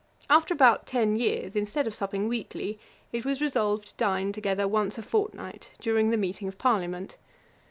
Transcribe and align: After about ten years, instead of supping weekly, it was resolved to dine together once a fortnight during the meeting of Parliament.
After 0.31 0.51
about 0.51 0.87
ten 0.87 1.15
years, 1.15 1.55
instead 1.55 1.85
of 1.85 1.93
supping 1.93 2.27
weekly, 2.27 2.79
it 3.13 3.23
was 3.23 3.39
resolved 3.39 3.89
to 3.89 3.97
dine 3.97 4.31
together 4.31 4.67
once 4.67 4.97
a 4.97 5.03
fortnight 5.03 5.73
during 5.79 6.09
the 6.09 6.17
meeting 6.17 6.47
of 6.47 6.57
Parliament. 6.57 7.17